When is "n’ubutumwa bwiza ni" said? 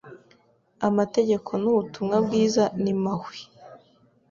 1.61-2.93